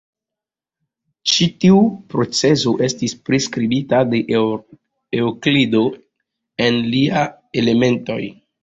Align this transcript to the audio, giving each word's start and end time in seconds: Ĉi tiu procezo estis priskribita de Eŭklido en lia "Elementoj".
Ĉi 1.31 1.47
tiu 1.63 1.81
procezo 2.13 2.73
estis 2.89 3.15
priskribita 3.29 4.01
de 4.15 4.25
Eŭklido 5.23 5.87
en 6.69 6.85
lia 6.93 7.33
"Elementoj". 7.65 8.23